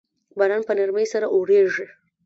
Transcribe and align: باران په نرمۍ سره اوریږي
باران 0.37 0.61
په 0.67 0.73
نرمۍ 0.77 1.05
سره 1.13 1.25
اوریږي 1.35 1.85